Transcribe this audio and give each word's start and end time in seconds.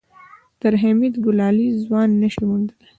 تر 0.61 0.73
حميد 0.81 1.15
ګلالی 1.25 1.69
ځوان 1.83 2.09
نه 2.21 2.27
شې 2.33 2.43
موندلی. 2.49 2.85